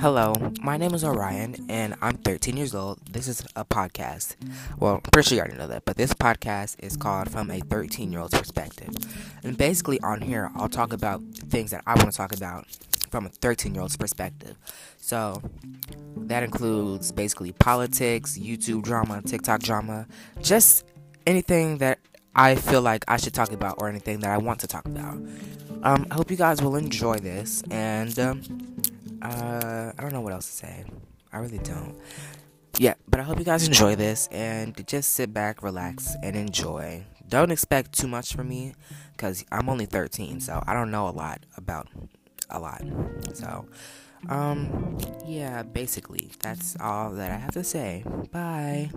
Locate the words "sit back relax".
35.12-36.16